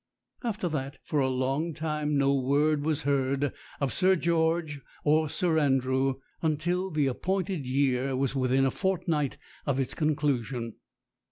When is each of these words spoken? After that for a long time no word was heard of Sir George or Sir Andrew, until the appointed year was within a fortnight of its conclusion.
After 0.43 0.67
that 0.69 0.97
for 1.03 1.19
a 1.19 1.29
long 1.29 1.75
time 1.75 2.17
no 2.17 2.33
word 2.33 2.83
was 2.83 3.03
heard 3.03 3.53
of 3.79 3.93
Sir 3.93 4.15
George 4.15 4.81
or 5.03 5.29
Sir 5.29 5.59
Andrew, 5.59 6.15
until 6.41 6.89
the 6.89 7.05
appointed 7.05 7.67
year 7.67 8.15
was 8.15 8.35
within 8.35 8.65
a 8.65 8.71
fortnight 8.71 9.37
of 9.67 9.79
its 9.79 9.93
conclusion. 9.93 10.73